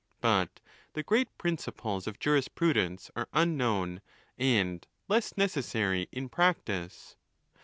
But 0.19 0.61
the 0.93 1.03
great 1.03 1.27
principles 1.37 2.07
of 2.07 2.17
jurisprudence 2.17 3.11
are 3.15 3.29
unknown, 3.33 4.01
and 4.35 4.87
less 5.07 5.33
neces 5.33 5.65
sary 5.65 6.09
in 6.11 6.27
practice. 6.27 7.15